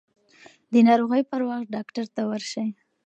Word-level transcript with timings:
د 0.71 0.73
ناروغۍ 0.87 1.21
پر 1.31 1.41
وخت 1.49 1.67
ډاکټر 1.75 2.05
ته 2.15 2.21
ورشئ. 2.29 2.69